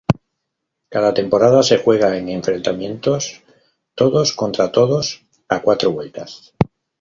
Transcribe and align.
Cada 0.89 1.13
temporada 1.13 1.61
se 1.61 1.77
juega 1.77 2.17
en 2.17 2.27
enfrentamientos 2.29 3.43
todos 3.93 4.33
contra 4.33 4.71
todos 4.71 5.27
a 5.47 5.61
cuatro 5.61 5.91
vueltas. 5.91 6.55